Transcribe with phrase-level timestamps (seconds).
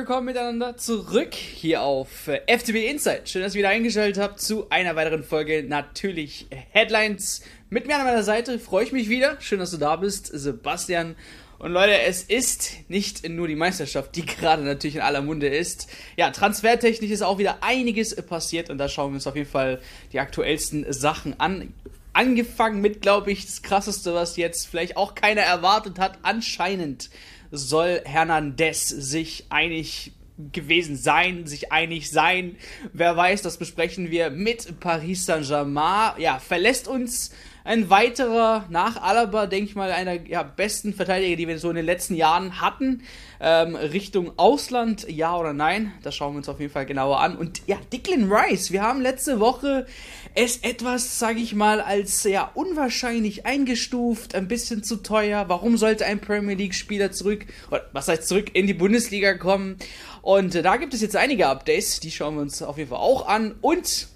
[0.00, 3.28] willkommen miteinander zurück hier auf äh, FTB Insight.
[3.28, 5.62] Schön, dass ihr wieder eingeschaltet habt zu einer weiteren Folge.
[5.62, 7.42] Natürlich Headlines.
[7.68, 9.36] Mit mir an meiner Seite freue ich mich wieder.
[9.40, 11.16] Schön, dass du da bist, Sebastian.
[11.58, 15.86] Und Leute, es ist nicht nur die Meisterschaft, die gerade natürlich in aller Munde ist.
[16.16, 19.82] Ja, transfertechnisch ist auch wieder einiges passiert und da schauen wir uns auf jeden Fall
[20.14, 21.74] die aktuellsten Sachen an.
[22.14, 27.10] Angefangen mit, glaube ich, das krasseste, was jetzt vielleicht auch keiner erwartet hat, anscheinend
[27.50, 30.12] soll Hernandez sich einig
[30.52, 32.56] gewesen sein, sich einig sein.
[32.92, 36.12] Wer weiß, das besprechen wir mit Paris Saint-Germain.
[36.18, 37.32] Ja, verlässt uns
[37.70, 41.76] ein weiterer nach Alaba, denke ich mal, einer ja, besten Verteidiger, die wir so in
[41.76, 43.04] den letzten Jahren hatten.
[43.40, 45.92] Ähm, Richtung Ausland, ja oder nein?
[46.02, 47.36] Das schauen wir uns auf jeden Fall genauer an.
[47.36, 49.86] Und ja, Declan Rice, wir haben letzte Woche
[50.34, 55.44] es etwas, sage ich mal, als ja unwahrscheinlich eingestuft, ein bisschen zu teuer.
[55.46, 59.76] Warum sollte ein Premier League-Spieler zurück, oder was heißt zurück, in die Bundesliga kommen?
[60.22, 62.98] Und äh, da gibt es jetzt einige Updates, die schauen wir uns auf jeden Fall
[62.98, 63.54] auch an.
[63.60, 64.08] Und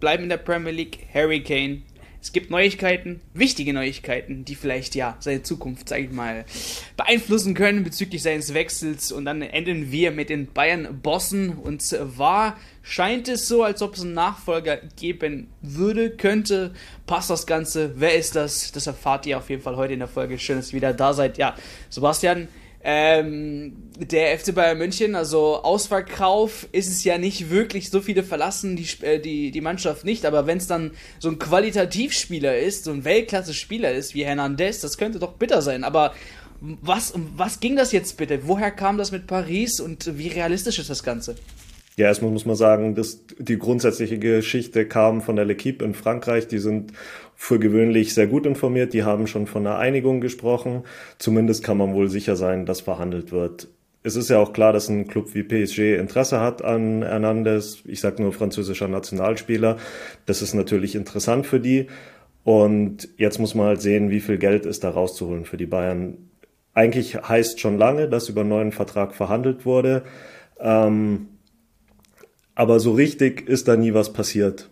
[0.00, 1.00] bleiben in der Premier League.
[1.12, 1.82] Harry Kane
[2.20, 6.44] es gibt Neuigkeiten, wichtige Neuigkeiten, die vielleicht ja seine Zukunft, sag ich mal,
[6.96, 9.12] beeinflussen können bezüglich seines Wechsels.
[9.12, 11.50] Und dann enden wir mit den Bayern-Bossen.
[11.56, 16.74] Und zwar scheint es so, als ob es einen Nachfolger geben würde, könnte.
[17.06, 17.92] Passt das Ganze?
[18.00, 18.72] Wer ist das?
[18.72, 20.38] Das erfahrt ihr auf jeden Fall heute in der Folge.
[20.38, 21.38] Schön, dass ihr wieder da seid.
[21.38, 21.54] Ja,
[21.88, 22.48] Sebastian,
[22.82, 28.76] ähm, der FC Bayern München, also Ausverkauf ist es ja nicht wirklich, so viele verlassen
[28.76, 32.92] die, äh, die, die Mannschaft nicht, aber wenn es dann so ein Qualitativspieler ist, so
[32.92, 36.14] ein Weltklasse-Spieler ist wie Hernandez, das könnte doch bitter sein, aber
[36.60, 38.40] was, was ging das jetzt bitte?
[38.46, 41.36] Woher kam das mit Paris und wie realistisch ist das Ganze?
[41.96, 46.46] Ja, erstmal muss man sagen, dass die grundsätzliche Geschichte kam von der L'Equipe in Frankreich.
[46.46, 46.92] Die sind
[47.40, 48.92] für gewöhnlich sehr gut informiert.
[48.92, 50.82] Die haben schon von einer Einigung gesprochen.
[51.18, 53.68] Zumindest kann man wohl sicher sein, dass verhandelt wird.
[54.02, 57.78] Es ist ja auch klar, dass ein Club wie PSG Interesse hat an Hernandez.
[57.84, 59.76] Ich sage nur französischer Nationalspieler.
[60.26, 61.86] Das ist natürlich interessant für die.
[62.42, 66.18] Und jetzt muss man halt sehen, wie viel Geld ist da rauszuholen für die Bayern.
[66.74, 70.02] Eigentlich heißt schon lange, dass über einen neuen Vertrag verhandelt wurde.
[70.58, 71.28] Ähm,
[72.56, 74.70] aber so richtig ist da nie was passiert.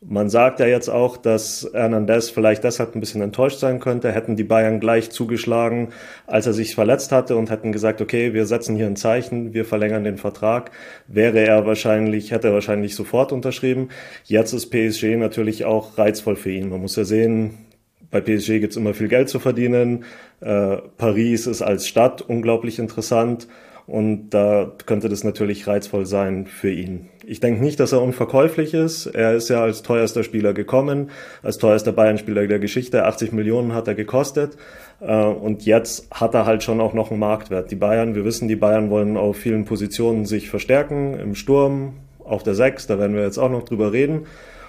[0.00, 4.36] Man sagt ja jetzt auch, dass Hernandez vielleicht deshalb ein bisschen enttäuscht sein könnte, hätten
[4.36, 5.88] die Bayern gleich zugeschlagen,
[6.28, 9.64] als er sich verletzt hatte und hätten gesagt, okay, wir setzen hier ein Zeichen, wir
[9.64, 10.70] verlängern den Vertrag,
[11.08, 13.88] wäre er wahrscheinlich, hätte er wahrscheinlich sofort unterschrieben.
[14.22, 16.68] Jetzt ist PSG natürlich auch reizvoll für ihn.
[16.68, 17.58] Man muss ja sehen,
[18.12, 20.04] bei PSG gibt's immer viel Geld zu verdienen.
[20.40, 23.48] Äh, Paris ist als Stadt unglaublich interessant.
[23.88, 27.08] Und da könnte das natürlich reizvoll sein für ihn.
[27.26, 29.06] Ich denke nicht, dass er unverkäuflich ist.
[29.06, 31.10] Er ist ja als teuerster Spieler gekommen,
[31.42, 33.06] als teuerster Bayern-Spieler der Geschichte.
[33.06, 34.58] 80 Millionen hat er gekostet.
[35.00, 37.70] Äh, und jetzt hat er halt schon auch noch einen Marktwert.
[37.70, 41.18] Die Bayern, wir wissen, die Bayern wollen auf vielen Positionen sich verstärken.
[41.18, 44.26] Im Sturm, auf der Sechs, da werden wir jetzt auch noch drüber reden.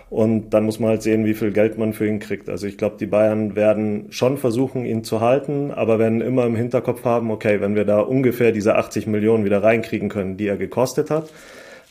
[0.10, 2.50] Und dann muss man halt sehen, wie viel Geld man für ihn kriegt.
[2.50, 6.56] Also ich glaube, die Bayern werden schon versuchen, ihn zu halten, aber werden immer im
[6.56, 10.58] Hinterkopf haben, okay, wenn wir da ungefähr diese 80 Millionen wieder reinkriegen können, die er
[10.58, 11.30] gekostet hat,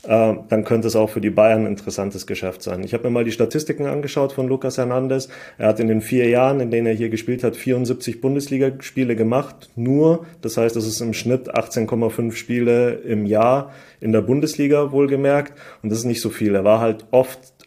[0.03, 2.83] äh, dann könnte es auch für die Bayern ein interessantes Geschäft sein.
[2.83, 5.27] Ich habe mir mal die Statistiken angeschaut von Lucas Hernandez.
[5.57, 9.69] Er hat in den vier Jahren, in denen er hier gespielt hat, 74 Bundesligaspiele gemacht.
[9.75, 15.53] Nur, das heißt, es ist im Schnitt 18,5 Spiele im Jahr in der Bundesliga wohlgemerkt.
[15.83, 16.55] Und das ist nicht so viel.
[16.55, 17.58] Er war halt oft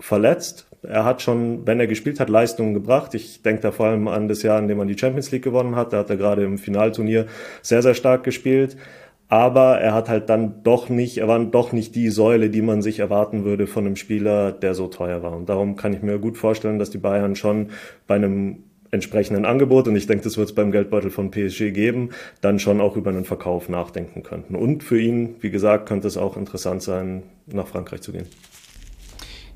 [0.00, 0.66] verletzt.
[0.82, 3.14] Er hat schon, wenn er gespielt hat, Leistungen gebracht.
[3.14, 5.74] Ich denke da vor allem an das Jahr, in dem er die Champions League gewonnen
[5.74, 5.92] hat.
[5.92, 7.26] Da hat er gerade im Finalturnier
[7.62, 8.76] sehr, sehr stark gespielt.
[9.28, 12.80] Aber er hat halt dann doch nicht, er war doch nicht die Säule, die man
[12.80, 15.36] sich erwarten würde von einem Spieler, der so teuer war.
[15.36, 17.68] Und darum kann ich mir gut vorstellen, dass die Bayern schon
[18.06, 22.10] bei einem entsprechenden Angebot, und ich denke, das wird es beim Geldbeutel von PSG geben,
[22.40, 24.54] dann schon auch über einen Verkauf nachdenken könnten.
[24.54, 28.26] Und für ihn, wie gesagt, könnte es auch interessant sein, nach Frankreich zu gehen.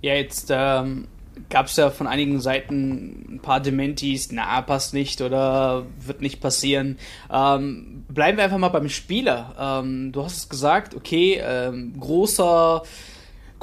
[0.03, 1.07] Ja, jetzt ähm,
[1.49, 6.41] gab es ja von einigen Seiten ein paar Dementis, na, passt nicht oder wird nicht
[6.41, 6.99] passieren.
[7.31, 9.55] Ähm, bleiben wir einfach mal beim Spieler.
[9.59, 12.83] Ähm, du hast es gesagt, okay, ähm, großer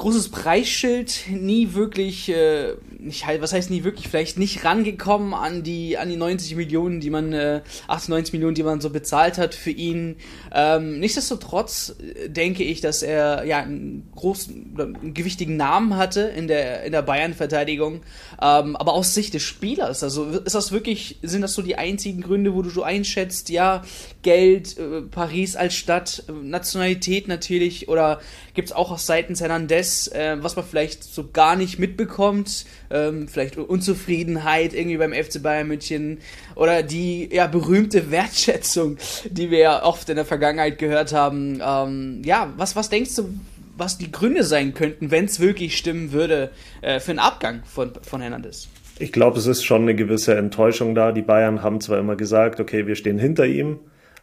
[0.00, 5.98] großes Preisschild, nie wirklich, äh, nicht, was heißt nie wirklich, vielleicht nicht rangekommen an die,
[5.98, 9.70] an die 90 Millionen, die man, äh, 98 Millionen, die man so bezahlt hat für
[9.70, 10.16] ihn.
[10.54, 16.48] Ähm, nichtsdestotrotz äh, denke ich, dass er ja einen großen, einen gewichtigen Namen hatte in
[16.48, 18.00] der, in der Bayern-Verteidigung.
[18.40, 22.22] Ähm, aber aus Sicht des Spielers, also ist das wirklich, sind das so die einzigen
[22.22, 23.82] Gründe, wo du so einschätzt, ja,
[24.22, 28.20] Geld, äh, Paris als Stadt, äh, Nationalität natürlich, oder
[28.54, 32.64] gibt es auch aus Seiten Hernandez Stress, äh, was man vielleicht so gar nicht mitbekommt,
[32.90, 36.18] ähm, vielleicht Unzufriedenheit irgendwie beim FC Bayern München
[36.54, 38.98] oder die ja berühmte Wertschätzung,
[39.28, 41.60] die wir ja oft in der Vergangenheit gehört haben.
[41.64, 43.34] Ähm, ja, was, was denkst du,
[43.76, 46.50] was die Gründe sein könnten, wenn es wirklich stimmen würde,
[46.82, 48.68] äh, für einen Abgang von, von Hernandez?
[48.98, 51.12] Ich glaube, es ist schon eine gewisse Enttäuschung da.
[51.12, 53.78] Die Bayern haben zwar immer gesagt, okay, wir stehen hinter ihm,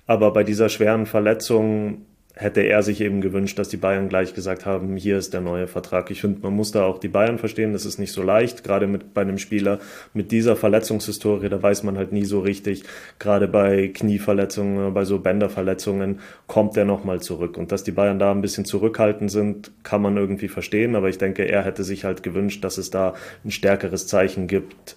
[0.06, 2.06] aber bei dieser schweren Verletzung
[2.38, 5.68] hätte er sich eben gewünscht, dass die Bayern gleich gesagt haben, hier ist der neue
[5.68, 6.12] Vertrag.
[6.12, 8.86] Ich finde, man muss da auch die Bayern verstehen, das ist nicht so leicht, gerade
[8.86, 9.80] mit bei einem Spieler
[10.14, 12.84] mit dieser Verletzungshistorie, da weiß man halt nie so richtig,
[13.18, 17.58] gerade bei Knieverletzungen, bei so Bänderverletzungen kommt er nochmal zurück.
[17.58, 21.18] Und dass die Bayern da ein bisschen zurückhaltend sind, kann man irgendwie verstehen, aber ich
[21.18, 24.96] denke, er hätte sich halt gewünscht, dass es da ein stärkeres Zeichen gibt,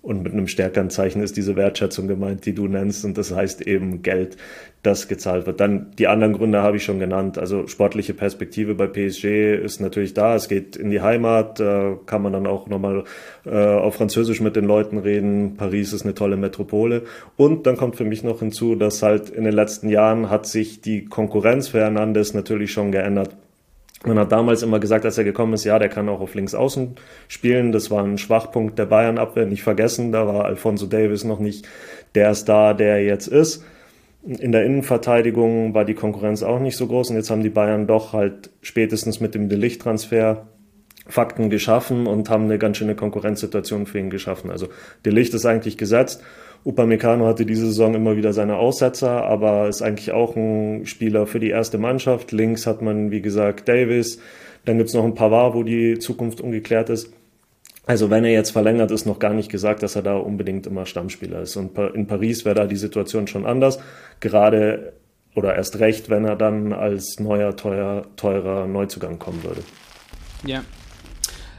[0.00, 3.04] und mit einem stärkeren Zeichen ist diese Wertschätzung gemeint, die du nennst.
[3.04, 4.36] Und das heißt eben Geld,
[4.82, 5.58] das gezahlt wird.
[5.58, 7.36] Dann die anderen Gründe habe ich schon genannt.
[7.36, 10.36] Also sportliche Perspektive bei PSG ist natürlich da.
[10.36, 13.04] Es geht in die Heimat, äh, kann man dann auch nochmal
[13.44, 15.56] äh, auf Französisch mit den Leuten reden.
[15.56, 17.02] Paris ist eine tolle Metropole.
[17.36, 20.80] Und dann kommt für mich noch hinzu, dass halt in den letzten Jahren hat sich
[20.80, 23.36] die Konkurrenz für Hernandez natürlich schon geändert.
[24.04, 26.54] Man hat damals immer gesagt, als er gekommen ist, ja, der kann auch auf links
[26.54, 26.94] außen
[27.26, 27.72] spielen.
[27.72, 30.12] Das war ein Schwachpunkt der Bayern-Abwehr, nicht vergessen.
[30.12, 31.66] Da war Alfonso Davis noch nicht
[32.14, 33.64] der Star, der er jetzt ist.
[34.22, 37.86] In der Innenverteidigung war die Konkurrenz auch nicht so groß und jetzt haben die Bayern
[37.86, 40.46] doch halt spätestens mit dem Delicht-Transfer
[41.08, 44.50] Fakten geschaffen und haben eine ganz schöne Konkurrenzsituation für ihn geschaffen.
[44.50, 44.68] Also
[45.06, 46.22] Delicht ist eigentlich gesetzt
[46.64, 51.40] Upamecano hatte diese Saison immer wieder seine Aussetzer, aber ist eigentlich auch ein Spieler für
[51.40, 52.32] die erste Mannschaft.
[52.32, 54.20] Links hat man, wie gesagt, Davis.
[54.64, 57.12] Dann gibt's noch ein Pavard, wo die Zukunft ungeklärt ist.
[57.86, 60.84] Also wenn er jetzt verlängert, ist noch gar nicht gesagt, dass er da unbedingt immer
[60.84, 61.56] Stammspieler ist.
[61.56, 63.78] Und in Paris wäre da die Situation schon anders.
[64.20, 64.92] Gerade
[65.34, 69.62] oder erst recht, wenn er dann als neuer, teuer, teurer Neuzugang kommen würde.
[70.44, 70.64] Ja.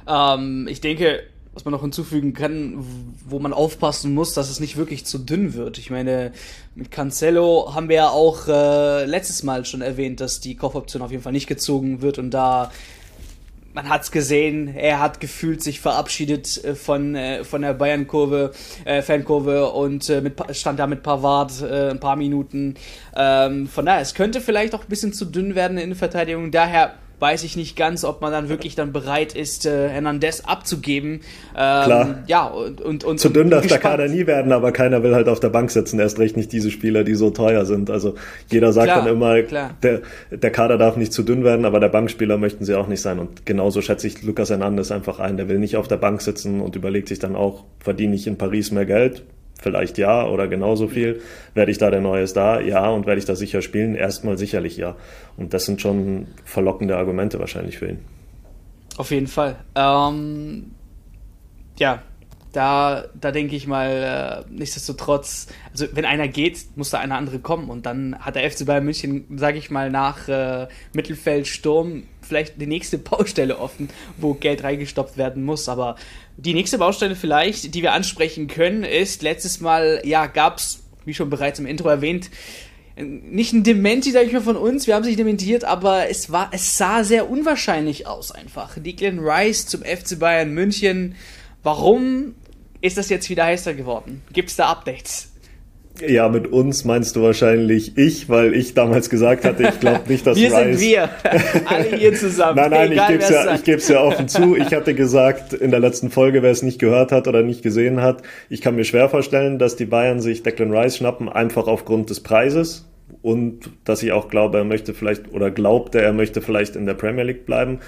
[0.07, 1.21] Ähm, ich denke,
[1.59, 2.85] was man noch hinzufügen kann,
[3.27, 5.77] wo man aufpassen muss, dass es nicht wirklich zu dünn wird.
[5.77, 6.31] Ich meine,
[6.73, 11.11] mit Cancelo haben wir ja auch äh, letztes Mal schon erwähnt, dass die Kaufoption auf
[11.11, 12.71] jeden Fall nicht gezogen wird und da
[13.73, 18.51] man hat's gesehen, er hat gefühlt sich verabschiedet äh, von äh, von der Bayern Kurve,
[18.85, 22.75] äh, Fankurve und äh, mit, stand da mit Pavard äh, ein paar Minuten.
[23.17, 26.51] Ähm, von daher, es könnte vielleicht auch ein bisschen zu dünn werden in der Verteidigung.
[26.51, 31.21] Daher weiß ich nicht ganz, ob man dann wirklich dann bereit ist, äh, Hernandez abzugeben.
[31.56, 32.24] Ähm, Klar.
[32.27, 35.27] Ja, und, und, und Zu dünn darf der Kader nie werden, aber keiner will halt
[35.27, 37.89] auf der Bank sitzen, erst recht nicht diese Spieler, die so teuer sind.
[37.89, 38.16] Also
[38.50, 40.01] jeder sagt klar, dann immer, der,
[40.31, 43.19] der Kader darf nicht zu dünn werden, aber der Bankspieler möchten sie auch nicht sein.
[43.19, 45.38] Und genauso schätze ich Lukas Hernandez einfach ein.
[45.38, 48.38] Der will nicht auf der Bank sitzen und überlegt sich dann auch, verdiene ich in
[48.38, 49.24] Paris mehr Geld?
[49.61, 51.21] Vielleicht ja oder genauso viel.
[51.53, 52.61] Werde ich da der neue Star?
[52.61, 52.89] Ja.
[52.89, 53.94] Und werde ich da sicher spielen?
[53.95, 54.95] Erstmal sicherlich ja.
[55.35, 58.00] Und das sind schon verlockende Argumente wahrscheinlich für ihn.
[58.97, 59.57] Auf jeden Fall.
[59.75, 60.71] Ähm,
[61.77, 62.01] ja,
[62.51, 67.39] da, da denke ich mal, äh, nichtsdestotrotz, also wenn einer geht, muss da einer andere
[67.39, 67.69] kommen.
[67.69, 72.61] Und dann hat der FC Bayern München, sage ich mal, nach äh, Mittelfeld, Sturm vielleicht
[72.61, 75.67] die nächste Baustelle offen, wo Geld reingestopft werden muss.
[75.67, 75.95] Aber
[76.37, 81.13] die nächste Baustelle vielleicht, die wir ansprechen können, ist letztes Mal, ja, gab es, wie
[81.13, 82.29] schon bereits im Intro erwähnt,
[83.01, 86.49] nicht ein Dementi, sag ich mal, von uns, wir haben sich dementiert, aber es war,
[86.51, 88.77] es sah sehr unwahrscheinlich aus einfach.
[88.77, 91.15] Declan Rice zum FC Bayern München.
[91.63, 92.35] Warum
[92.81, 94.21] ist das jetzt wieder heißer geworden?
[94.33, 95.29] Gibt es da Updates?
[96.07, 100.25] Ja, mit uns meinst du wahrscheinlich ich, weil ich damals gesagt hatte, ich glaube nicht,
[100.25, 100.65] dass wir Rice...
[100.65, 101.09] Wir sind wir,
[101.65, 102.56] alle hier zusammen.
[102.56, 104.56] nein, nein, Egal, ich gebe ja, ich geb's ja offen zu.
[104.56, 108.01] Ich hatte gesagt in der letzten Folge, wer es nicht gehört hat oder nicht gesehen
[108.01, 112.09] hat, ich kann mir schwer vorstellen, dass die Bayern sich Declan Rice schnappen, einfach aufgrund
[112.09, 112.85] des Preises
[113.21, 116.94] und dass ich auch glaube, er möchte vielleicht oder glaubte, er möchte vielleicht in der
[116.94, 117.79] Premier League bleiben.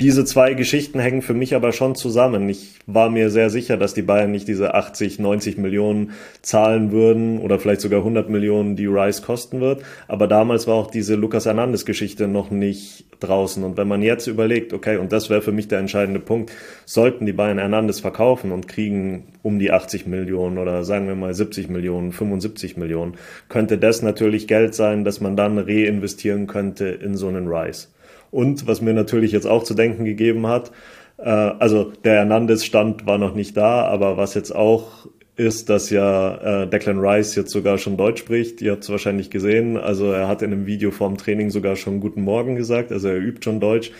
[0.00, 2.48] Diese zwei Geschichten hängen für mich aber schon zusammen.
[2.48, 6.10] Ich war mir sehr sicher, dass die Bayern nicht diese 80, 90 Millionen
[6.42, 9.84] zahlen würden oder vielleicht sogar 100 Millionen, die Rice kosten wird.
[10.08, 13.62] Aber damals war auch diese Lucas Hernandez Geschichte noch nicht draußen.
[13.62, 16.50] Und wenn man jetzt überlegt, okay, und das wäre für mich der entscheidende Punkt,
[16.86, 21.34] sollten die Bayern Hernandez verkaufen und kriegen um die 80 Millionen oder sagen wir mal
[21.34, 23.14] 70 Millionen, 75 Millionen,
[23.48, 27.93] könnte das natürlich Geld sein, dass man dann reinvestieren könnte in so einen Rice.
[28.34, 30.72] Und was mir natürlich jetzt auch zu denken gegeben hat,
[31.18, 36.62] äh, also der Hernandez-Stand war noch nicht da, aber was jetzt auch ist, dass ja
[36.62, 38.60] äh, Declan Rice jetzt sogar schon Deutsch spricht.
[38.60, 39.76] Ihr habt es wahrscheinlich gesehen.
[39.76, 42.90] Also er hat in einem Video vorm Training sogar schon Guten Morgen gesagt.
[42.90, 43.92] Also er übt schon Deutsch.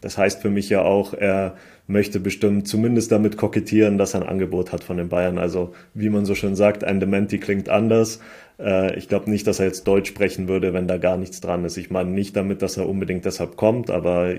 [0.00, 1.56] Das heißt für mich ja auch, er
[1.88, 5.38] möchte bestimmt zumindest damit kokettieren, dass er ein Angebot hat von den Bayern.
[5.38, 8.20] Also wie man so schön sagt, ein Dementi klingt anders.
[8.58, 11.64] Äh, ich glaube nicht, dass er jetzt Deutsch sprechen würde, wenn da gar nichts dran
[11.64, 11.76] ist.
[11.76, 14.34] Ich meine nicht damit, dass er unbedingt deshalb kommt, aber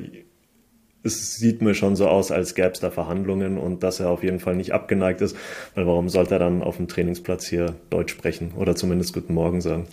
[1.03, 4.23] es sieht mir schon so aus, als gäbe es da Verhandlungen und dass er auf
[4.23, 5.35] jeden Fall nicht abgeneigt ist,
[5.75, 9.61] weil warum sollte er dann auf dem Trainingsplatz hier Deutsch sprechen oder zumindest Guten Morgen
[9.61, 9.87] sagen?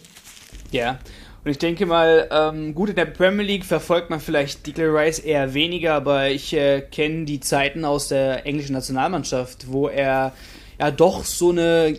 [0.73, 0.99] Ja,
[1.45, 5.19] und ich denke mal, ähm, gut, in der Premier League verfolgt man vielleicht Declan Rice
[5.19, 10.33] eher weniger, aber ich äh, kenne die Zeiten aus der englischen Nationalmannschaft, wo er
[10.79, 11.99] ja doch so eine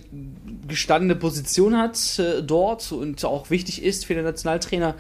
[0.68, 4.96] gestandene Position hat äh, dort und auch wichtig ist für den Nationaltrainer.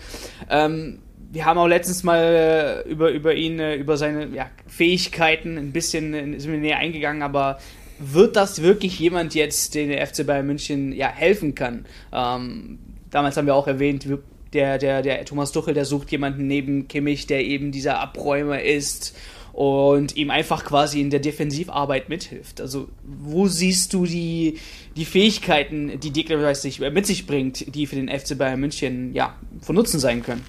[0.50, 1.00] Ähm,
[1.32, 5.72] wir haben auch letztens mal äh, über, über ihn, äh, über seine ja, Fähigkeiten ein
[5.72, 7.60] bisschen äh, sind wir näher eingegangen, aber
[8.00, 11.86] wird das wirklich jemand jetzt, den der FC Bayern München ja helfen kann?
[12.13, 12.79] Ähm,
[13.10, 14.05] damals haben wir auch erwähnt,
[14.53, 19.15] der, der, der Thomas Tuchel, der sucht jemanden neben Kimmich, der eben dieser Abräumer ist
[19.55, 22.59] und ihm einfach quasi in der Defensivarbeit mithilft.
[22.59, 24.57] Also, wo siehst du die,
[24.97, 29.33] die Fähigkeiten, die Declan Rice mit sich bringt, die für den FC Bayern München ja,
[29.62, 30.43] von Nutzen sein können?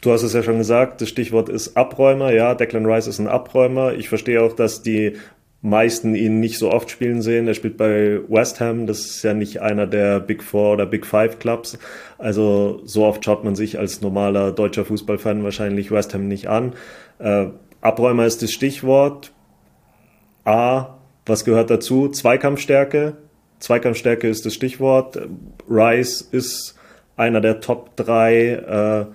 [0.00, 2.32] Du hast es ja schon gesagt, das Stichwort ist Abräumer.
[2.32, 3.92] Ja, Declan Rice ist ein Abräumer.
[3.92, 5.16] Ich verstehe auch, dass die
[5.60, 7.46] meisten ihn nicht so oft spielen sehen.
[7.46, 11.04] Er spielt bei West Ham, das ist ja nicht einer der Big Four oder Big
[11.04, 11.78] Five Clubs.
[12.16, 16.72] Also so oft schaut man sich als normaler deutscher Fußballfan wahrscheinlich West Ham nicht an.
[17.18, 17.48] Äh,
[17.86, 19.32] Abräumer ist das Stichwort.
[20.44, 22.08] A, was gehört dazu?
[22.08, 23.16] Zweikampfstärke.
[23.60, 25.18] Zweikampfstärke ist das Stichwort.
[25.70, 26.74] Rice ist
[27.16, 29.06] einer der Top drei äh,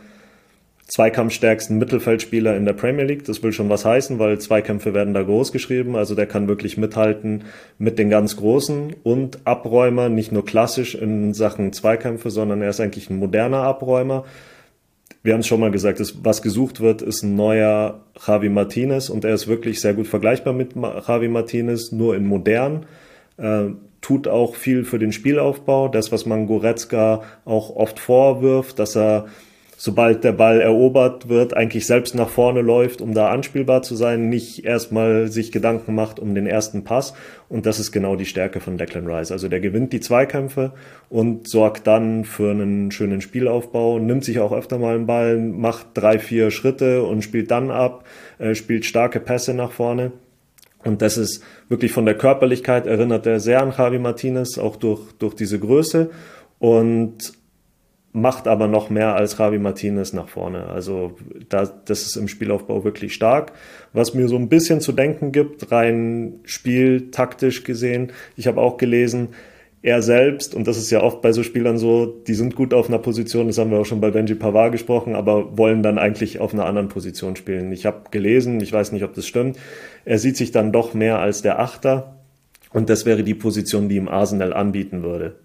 [0.88, 3.26] zweikampfstärksten Mittelfeldspieler in der Premier League.
[3.26, 5.98] Das will schon was heißen, weil Zweikämpfe werden da groß geschrieben.
[5.98, 7.44] Also der kann wirklich mithalten
[7.78, 12.80] mit den ganz Großen und Abräumer, nicht nur klassisch in Sachen Zweikämpfe, sondern er ist
[12.80, 14.24] eigentlich ein moderner Abräumer.
[15.24, 19.24] Wir haben es schon mal gesagt, was gesucht wird, ist ein neuer Javi Martinez und
[19.24, 22.88] er ist wirklich sehr gut vergleichbar mit Javi Martinez, nur in modern.
[23.38, 23.70] Äh,
[24.02, 25.88] tut auch viel für den Spielaufbau.
[25.88, 29.28] Das, was man Goretzka auch oft vorwirft, dass er
[29.84, 34.30] sobald der Ball erobert wird, eigentlich selbst nach vorne läuft, um da anspielbar zu sein,
[34.30, 37.16] nicht erstmal sich Gedanken macht um den ersten Pass.
[37.50, 39.32] Und das ist genau die Stärke von Declan Rice.
[39.32, 40.74] Also der gewinnt die Zweikämpfe
[41.10, 45.88] und sorgt dann für einen schönen Spielaufbau, nimmt sich auch öfter mal einen Ball, macht
[45.96, 48.04] drei, vier Schritte und spielt dann ab,
[48.38, 50.12] äh, spielt starke Pässe nach vorne.
[50.84, 55.12] Und das ist wirklich von der Körperlichkeit erinnert er sehr an Javi Martinez, auch durch,
[55.14, 56.12] durch diese Größe.
[56.60, 57.41] Und
[58.14, 60.68] macht aber noch mehr als Javi Martinez nach vorne.
[60.68, 61.16] Also
[61.50, 63.54] da, das ist im Spielaufbau wirklich stark.
[63.94, 68.12] Was mir so ein bisschen zu denken gibt, rein spieltaktisch gesehen.
[68.36, 69.30] Ich habe auch gelesen,
[69.84, 72.88] er selbst, und das ist ja oft bei so Spielern so, die sind gut auf
[72.88, 76.40] einer Position, das haben wir auch schon bei Benji Pavard gesprochen, aber wollen dann eigentlich
[76.40, 77.72] auf einer anderen Position spielen.
[77.72, 79.58] Ich habe gelesen, ich weiß nicht, ob das stimmt,
[80.06, 82.18] er sieht sich dann doch mehr als der Achter
[82.72, 85.38] und das wäre die Position, die ihm Arsenal anbieten würde.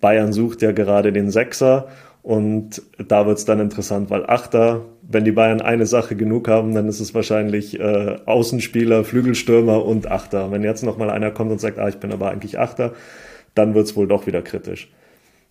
[0.00, 1.88] Bayern sucht ja gerade den Sechser
[2.22, 6.74] und da wird es dann interessant, weil Achter, wenn die Bayern eine Sache genug haben,
[6.74, 10.50] dann ist es wahrscheinlich äh, Außenspieler, Flügelstürmer und Achter.
[10.50, 12.92] Wenn jetzt nochmal einer kommt und sagt, ah, ich bin aber eigentlich Achter,
[13.54, 14.90] dann wird es wohl doch wieder kritisch.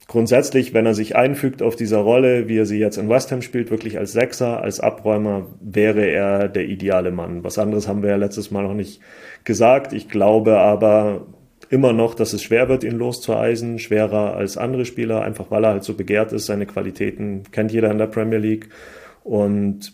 [0.07, 3.43] Grundsätzlich, wenn er sich einfügt auf dieser Rolle, wie er sie jetzt in West Ham
[3.43, 7.43] spielt, wirklich als Sechser, als Abräumer, wäre er der ideale Mann.
[7.43, 9.01] Was anderes haben wir ja letztes Mal noch nicht
[9.43, 9.93] gesagt.
[9.93, 11.27] Ich glaube aber,
[11.69, 15.71] immer noch, dass es schwer wird, ihn loszueisen, schwerer als andere Spieler, einfach weil er
[15.71, 16.45] halt so begehrt ist.
[16.45, 18.69] Seine Qualitäten kennt jeder in der Premier League
[19.23, 19.93] und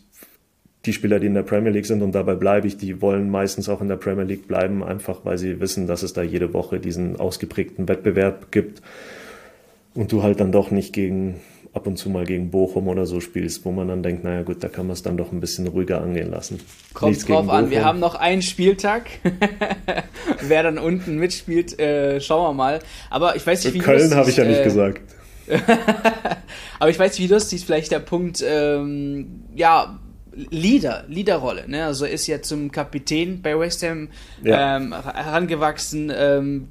[0.85, 3.69] die Spieler, die in der Premier League sind, und dabei bleibe ich, die wollen meistens
[3.69, 6.79] auch in der Premier League bleiben, einfach weil sie wissen, dass es da jede Woche
[6.79, 8.81] diesen ausgeprägten Wettbewerb gibt
[9.95, 11.41] und du halt dann doch nicht gegen
[11.75, 14.63] ab und zu mal gegen Bochum oder so spielst, wo man dann denkt, naja gut,
[14.63, 16.59] da kann man es dann doch ein bisschen ruhiger angehen lassen.
[16.93, 19.03] Kommt Nichts drauf an, wir haben noch einen Spieltag.
[20.41, 22.79] Wer dann unten mitspielt, äh, schauen wir mal.
[23.09, 25.01] Aber ich weiß nicht, wie Köln habe ich ja nicht äh, gesagt.
[26.79, 29.99] Aber ich weiß, nicht, wie lustig vielleicht der Punkt, ähm, ja,
[30.49, 31.69] Leader, Leaderrolle.
[31.69, 31.85] Ne?
[31.85, 34.09] Also ist ja zum Kapitän bei West Ham
[34.43, 34.77] ja.
[34.77, 36.11] ähm, herangewachsen.
[36.15, 36.67] Ähm,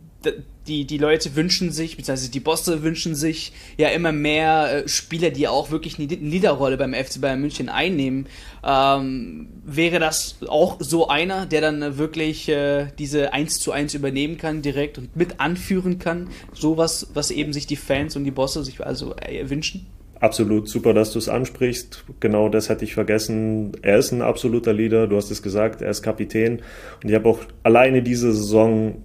[0.67, 5.31] die, die Leute wünschen sich, beziehungsweise die Bosse wünschen sich ja immer mehr äh, Spieler,
[5.31, 8.27] die auch wirklich eine Leaderrolle beim FC Bayern München einnehmen.
[8.65, 14.39] Ähm, wäre das auch so einer, der dann wirklich äh, diese 1 zu 1 übernehmen
[14.39, 16.29] kann direkt und mit anführen kann?
[16.53, 19.87] Sowas, was eben sich die Fans und die Bosse sich also äh, wünschen?
[20.21, 22.05] Absolut super, dass du es ansprichst.
[22.21, 23.73] Genau das hätte ich vergessen.
[23.83, 25.07] Er ist ein absoluter Leader.
[25.07, 26.63] Du hast es gesagt, er ist Kapitän.
[27.03, 29.03] Und ich habe auch alleine diese Saison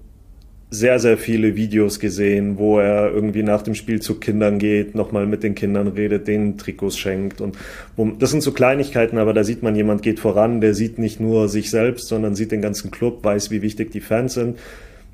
[0.72, 5.26] sehr, sehr viele Videos gesehen, wo er irgendwie nach dem Spiel zu Kindern geht, nochmal
[5.26, 7.58] mit den Kindern redet, denen Trikots schenkt und
[7.96, 11.20] wo, das sind so Kleinigkeiten, aber da sieht man, jemand geht voran, der sieht nicht
[11.20, 14.58] nur sich selbst, sondern sieht den ganzen Club, weiß, wie wichtig die Fans sind.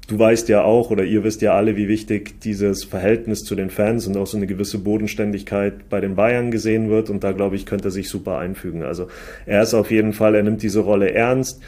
[0.08, 3.70] du weißt ja auch oder ihr wisst ja alle, wie wichtig dieses Verhältnis zu den
[3.70, 7.10] Fans und auch so eine gewisse Bodenständigkeit bei den Bayern gesehen wird.
[7.10, 8.84] Und da glaube ich, könnte er sich super einfügen.
[8.84, 9.08] Also
[9.46, 11.62] er ist auf jeden Fall, er nimmt diese Rolle ernst.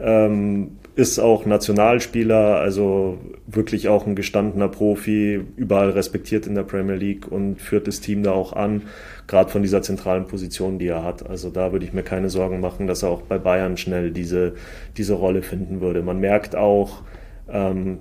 [0.00, 6.94] Ähm, ist auch Nationalspieler, also wirklich auch ein gestandener Profi, überall respektiert in der Premier
[6.94, 8.82] League und führt das Team da auch an,
[9.26, 11.28] gerade von dieser zentralen Position, die er hat.
[11.28, 14.54] Also da würde ich mir keine Sorgen machen, dass er auch bei Bayern schnell diese,
[14.96, 16.02] diese Rolle finden würde.
[16.02, 17.02] Man merkt auch,
[17.48, 17.98] ähm,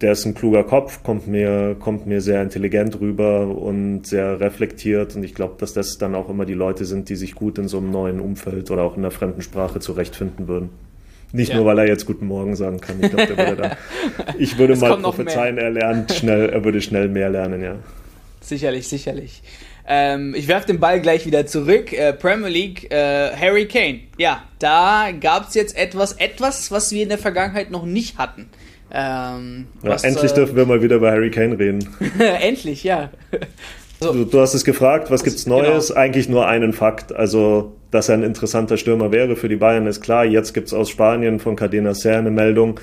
[0.00, 5.14] der ist ein kluger Kopf, kommt mir, kommt mir sehr intelligent rüber und sehr reflektiert.
[5.14, 7.68] Und ich glaube, dass das dann auch immer die Leute sind, die sich gut in
[7.68, 10.70] so einem neuen Umfeld oder auch in der fremden Sprache zurechtfinden würden.
[11.32, 11.56] Nicht ja.
[11.56, 13.02] nur, weil er jetzt Guten Morgen sagen kann.
[13.02, 13.76] Ich, glaub, der würde da,
[14.38, 17.76] ich würde mal prophezeien, er lernt schnell, er würde schnell mehr lernen, ja.
[18.40, 19.42] Sicherlich, sicherlich.
[19.86, 21.92] Ähm, ich werfe den Ball gleich wieder zurück.
[21.92, 24.00] Äh, Premier League, äh, Harry Kane.
[24.18, 28.50] Ja, da gab es jetzt etwas, etwas, was wir in der Vergangenheit noch nicht hatten.
[28.92, 31.88] Ähm, ja, was, endlich äh, dürfen wir mal wieder über Harry Kane reden.
[32.18, 33.10] endlich, ja.
[34.00, 34.12] So.
[34.12, 35.62] Du, du, hast es gefragt, was gibt's genau.
[35.62, 35.88] Neues?
[35.88, 36.00] Genau.
[36.00, 37.14] Eigentlich nur einen Fakt.
[37.14, 40.24] Also, dass er ein interessanter Stürmer wäre für die Bayern, ist klar.
[40.24, 42.80] Jetzt gibt's aus Spanien von Cadena Ser eine Meldung.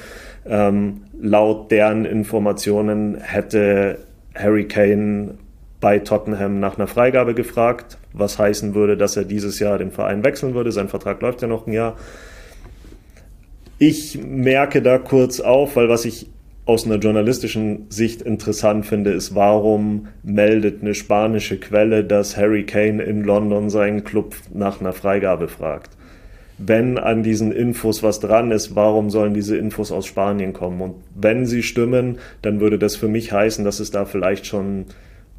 [0.48, 4.00] Ähm, laut deren Informationen hätte
[4.36, 5.36] Harry Kane
[5.80, 10.24] bei Tottenham nach einer Freigabe gefragt, was heißen würde, dass er dieses Jahr den Verein
[10.24, 10.72] wechseln würde.
[10.72, 11.96] Sein Vertrag läuft ja noch ein Jahr.
[13.78, 16.30] Ich merke da kurz auf, weil was ich
[16.66, 23.04] aus einer journalistischen Sicht interessant finde, ist, warum meldet eine spanische Quelle, dass Harry Kane
[23.04, 25.92] in London seinen Club nach einer Freigabe fragt?
[26.58, 30.82] Wenn an diesen Infos was dran ist, warum sollen diese Infos aus Spanien kommen?
[30.82, 34.86] Und wenn sie stimmen, dann würde das für mich heißen, dass es da vielleicht schon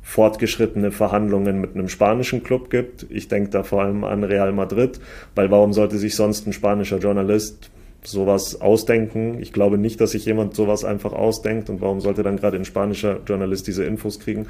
[0.02, 3.06] fortgeschrittene Verhandlungen mit einem spanischen Club gibt.
[3.10, 5.00] Ich denke da vor allem an Real Madrid,
[5.34, 7.70] weil warum sollte sich sonst ein spanischer Journalist
[8.06, 9.38] sowas ausdenken.
[9.40, 12.64] Ich glaube nicht, dass sich jemand sowas einfach ausdenkt und warum sollte dann gerade ein
[12.64, 14.46] spanischer Journalist diese Infos kriegen.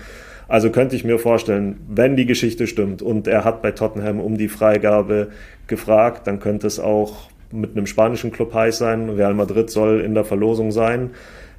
[0.48, 4.36] Also könnte ich mir vorstellen, wenn die Geschichte stimmt und er hat bei Tottenham um
[4.36, 5.28] die Freigabe
[5.66, 9.10] gefragt, dann könnte es auch mit einem spanischen Club heiß sein.
[9.10, 11.10] Real Madrid soll in der Verlosung sein.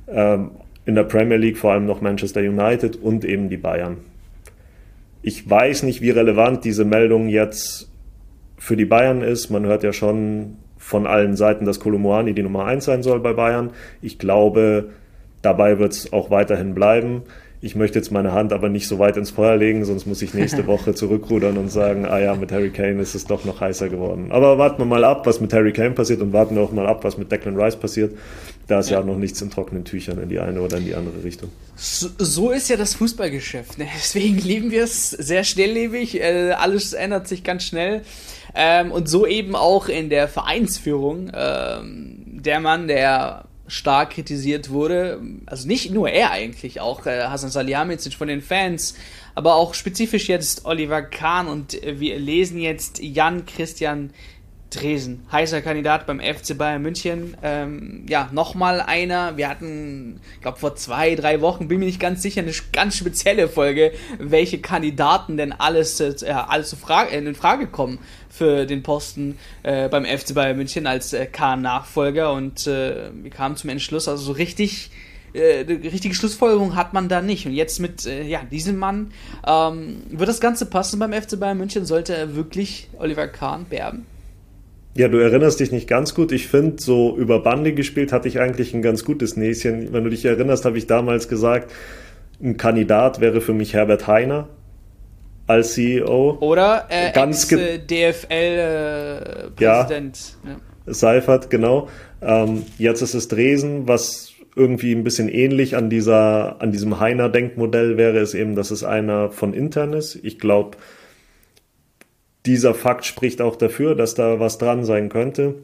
[0.07, 0.51] Ähm,
[0.85, 3.97] in der Premier League vor allem noch Manchester United und eben die Bayern.
[5.21, 7.89] Ich weiß nicht, wie relevant diese Meldung jetzt
[8.57, 9.49] für die Bayern ist.
[9.49, 10.55] Man hört ja schon
[10.87, 13.71] von allen Seiten, dass Kolomoani die Nummer 1 sein soll bei Bayern.
[14.01, 14.91] Ich glaube,
[15.41, 17.23] dabei wird es auch weiterhin bleiben.
[17.59, 20.33] Ich möchte jetzt meine Hand aber nicht so weit ins Feuer legen, sonst muss ich
[20.33, 23.89] nächste Woche zurückrudern und sagen, ah ja, mit Harry Kane ist es doch noch heißer
[23.89, 24.31] geworden.
[24.31, 26.87] Aber warten wir mal ab, was mit Harry Kane passiert und warten wir auch mal
[26.87, 28.17] ab, was mit Declan Rice passiert.
[28.67, 30.95] Da ist ja, ja noch nichts in trockenen Tüchern in die eine oder in die
[30.95, 31.49] andere Richtung.
[31.75, 33.77] So, so ist ja das Fußballgeschäft.
[33.77, 33.87] Ne?
[33.97, 36.21] Deswegen lieben wir es sehr schnelllebig.
[36.21, 38.03] Äh, alles ändert sich ganz schnell.
[38.55, 41.31] Ähm, und so eben auch in der Vereinsführung.
[41.33, 47.49] Ähm, der Mann, der stark kritisiert wurde, also nicht nur er eigentlich, auch äh, Hasan
[47.49, 48.95] Salihamidzic von den Fans,
[49.35, 54.11] aber auch spezifisch jetzt Oliver Kahn und äh, wir lesen jetzt Jan Christian
[54.69, 57.37] Dresen, heißer Kandidat beim FC Bayern München.
[57.41, 59.37] Ähm, ja, nochmal einer.
[59.37, 62.97] Wir hatten, ich glaube, vor zwei, drei Wochen, bin mir nicht ganz sicher, eine ganz
[62.97, 67.99] spezielle Folge, welche Kandidaten denn alles, äh, alles Frage, in Frage kommen
[68.29, 72.33] für den Posten äh, beim FC Bayern München als äh, K-Nachfolger.
[72.33, 74.91] Und äh, wir kamen zum Entschluss, also so richtig
[75.31, 77.45] äh, richtige Schlussfolgerung hat man da nicht.
[77.45, 79.11] Und jetzt mit äh, ja, diesem Mann
[79.45, 84.05] ähm, wird das Ganze passen beim FC Bayern München, sollte er wirklich Oliver Kahn beerben?
[84.95, 86.31] Ja, du erinnerst dich nicht ganz gut.
[86.31, 89.93] Ich finde, so über Bande gespielt hatte ich eigentlich ein ganz gutes Näschen.
[89.93, 91.71] Wenn du dich erinnerst, habe ich damals gesagt,
[92.41, 94.47] ein Kandidat wäre für mich Herbert Heiner
[95.47, 96.37] als CEO.
[96.39, 99.57] Oder äh, ganz DFL-Präsident.
[99.59, 100.93] Äh, ja, ja.
[100.93, 101.89] Seifert, genau.
[102.21, 107.97] Ähm, jetzt ist es Dresen, was irgendwie ein bisschen ähnlich an dieser, an diesem Heiner-Denkmodell
[107.97, 110.19] wäre, ist eben, dass es einer von intern ist.
[110.23, 110.77] Ich glaube,
[112.47, 115.55] dieser Fakt spricht auch dafür, dass da was dran sein könnte.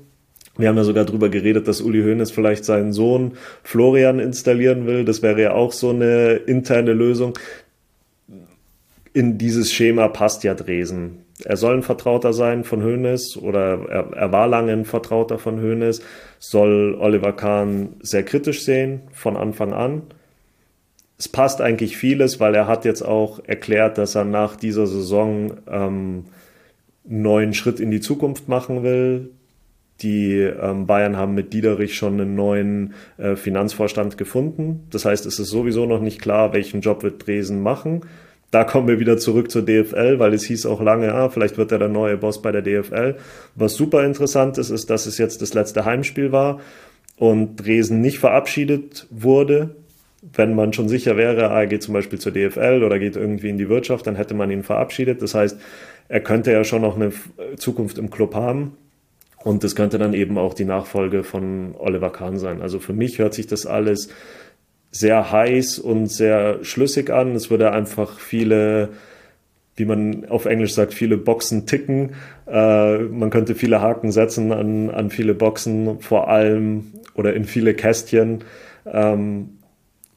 [0.58, 5.04] Wir haben ja sogar drüber geredet, dass Uli Hoeneß vielleicht seinen Sohn Florian installieren will.
[5.04, 7.34] Das wäre ja auch so eine interne Lösung.
[9.13, 11.24] In dieses Schema passt ja Dresen.
[11.43, 15.60] Er soll ein Vertrauter sein von Hoeneß oder er, er war lange ein Vertrauter von
[15.60, 16.02] Hoeneß,
[16.38, 20.04] soll Oliver Kahn sehr kritisch sehen von Anfang an.
[21.17, 25.54] Es passt eigentlich vieles, weil er hat jetzt auch erklärt, dass er nach dieser Saison
[25.67, 26.26] ähm,
[27.06, 29.30] neuen Schritt in die Zukunft machen will.
[30.02, 34.88] Die ähm, Bayern haben mit Diederich schon einen neuen äh, Finanzvorstand gefunden.
[34.89, 38.02] Das heißt, es ist sowieso noch nicht klar, welchen Job wird Dresen machen.
[38.52, 41.72] Da kommen wir wieder zurück zur DFL, weil es hieß auch lange, ah, vielleicht wird
[41.72, 43.16] er der neue Boss bei der DFL.
[43.56, 46.60] Was super interessant ist, ist, dass es jetzt das letzte Heimspiel war.
[47.18, 49.76] und Dresen nicht verabschiedet wurde,
[50.36, 53.58] wenn man schon sicher wäre, er geht zum Beispiel zur DFL oder geht irgendwie in
[53.58, 55.22] die Wirtschaft, dann hätte man ihn verabschiedet.
[55.22, 55.60] Das heißt,
[56.08, 57.12] er könnte ja schon noch eine
[57.58, 58.78] Zukunft im Club haben.
[59.44, 62.62] Und das könnte dann eben auch die Nachfolge von Oliver Kahn sein.
[62.62, 64.10] Also für mich hört sich das alles
[64.89, 67.36] sehr heiß und sehr schlüssig an.
[67.36, 68.89] Es würde einfach viele,
[69.76, 72.12] wie man auf Englisch sagt, viele Boxen ticken.
[72.48, 77.74] Äh, man könnte viele Haken setzen an, an viele Boxen, vor allem oder in viele
[77.74, 78.44] Kästchen.
[78.86, 79.58] Ähm,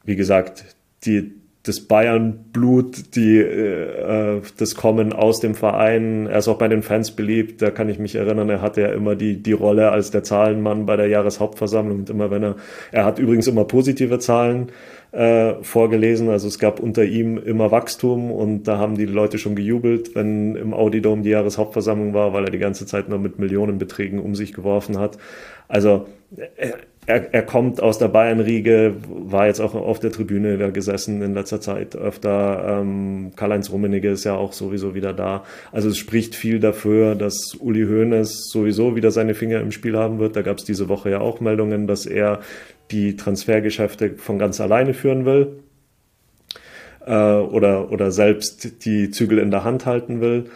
[0.04, 1.32] wie gesagt, die,
[1.66, 6.26] das Bayern-Blut, die, äh, das Kommen aus dem Verein.
[6.26, 7.60] Er ist auch bei den Fans beliebt.
[7.60, 10.86] Da kann ich mich erinnern, er hatte ja immer die, die Rolle als der Zahlenmann
[10.86, 11.98] bei der Jahreshauptversammlung.
[12.00, 12.56] Und immer wenn er,
[12.92, 14.70] er hat übrigens immer positive Zahlen
[15.12, 16.28] äh, vorgelesen.
[16.28, 20.54] Also es gab unter ihm immer Wachstum und da haben die Leute schon gejubelt, wenn
[20.54, 24.34] im Audi Dome die Jahreshauptversammlung war, weil er die ganze Zeit nur mit Millionenbeträgen um
[24.34, 25.18] sich geworfen hat.
[25.68, 26.06] Also
[26.56, 26.74] er,
[27.06, 31.34] er, er kommt aus der Bayern-Riege, war jetzt auch auf der Tribüne da gesessen in
[31.34, 32.80] letzter Zeit öfter.
[32.80, 35.44] Ähm, Karl-Heinz Rummenigge ist ja auch sowieso wieder da.
[35.70, 40.18] Also es spricht viel dafür, dass Uli Hoeneß sowieso wieder seine Finger im Spiel haben
[40.18, 40.34] wird.
[40.34, 42.40] Da gab es diese Woche ja auch Meldungen, dass er
[42.90, 45.60] die Transfergeschäfte von ganz alleine führen will
[47.06, 50.46] äh, oder, oder selbst die Zügel in der Hand halten will.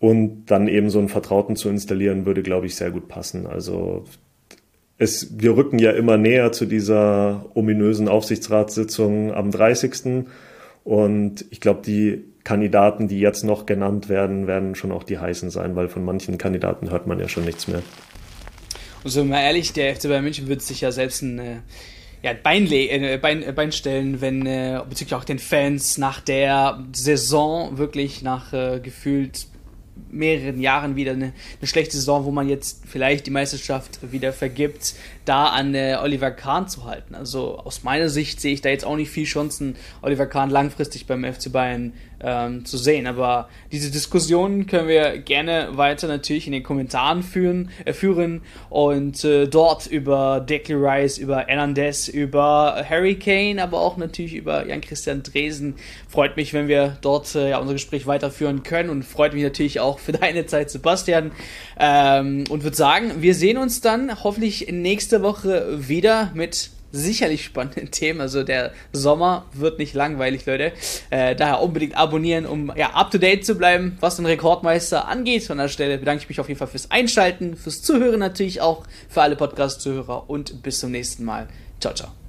[0.00, 3.46] Und dann eben so einen Vertrauten zu installieren, würde, glaube ich, sehr gut passen.
[3.46, 4.04] Also
[4.98, 10.26] es, wir rücken ja immer näher zu dieser ominösen Aufsichtsratssitzung am 30.
[10.84, 15.50] Und ich glaube, die Kandidaten, die jetzt noch genannt werden, werden schon auch die heißen
[15.50, 17.82] sein, weil von manchen Kandidaten hört man ja schon nichts mehr.
[19.02, 21.56] Und so mal ehrlich, der FC Bayern München wird sich ja selbst ein äh,
[22.22, 26.84] ja, Bein, äh, Bein, äh, Bein stellen, wenn äh, bezüglich auch den Fans nach der
[26.92, 29.46] Saison wirklich nach äh, gefühlt
[30.10, 34.94] mehreren Jahren wieder eine, eine, schlechte Saison, wo man jetzt vielleicht die Meisterschaft wieder vergibt,
[35.24, 37.14] da an äh, Oliver Kahn zu halten.
[37.14, 41.06] Also aus meiner Sicht sehe ich da jetzt auch nicht viel Chancen, Oliver Kahn langfristig
[41.06, 41.92] beim FC Bayern
[42.24, 43.06] ähm, zu sehen.
[43.06, 49.24] Aber diese Diskussionen können wir gerne weiter natürlich in den Kommentaren führen, äh, führen und
[49.24, 55.22] äh, dort über Declan Rice, über Hernandez, über Harry Kane, aber auch natürlich über Jan-Christian
[55.22, 55.74] Dresen.
[56.08, 59.80] Freut mich, wenn wir dort äh, ja, unser Gespräch weiterführen können und freut mich natürlich
[59.84, 61.32] auch für deine Zeit, Sebastian.
[61.78, 67.90] Ähm, und würde sagen, wir sehen uns dann hoffentlich nächste Woche wieder mit sicherlich spannenden
[67.90, 68.20] Themen.
[68.20, 70.72] Also der Sommer wird nicht langweilig, Leute.
[71.10, 75.44] Äh, daher unbedingt abonnieren, um ja, up to date zu bleiben, was den Rekordmeister angeht.
[75.44, 78.84] Von der Stelle bedanke ich mich auf jeden Fall fürs Einschalten, fürs Zuhören natürlich auch,
[79.08, 81.48] für alle Podcast-Zuhörer und bis zum nächsten Mal.
[81.80, 82.23] Ciao, ciao.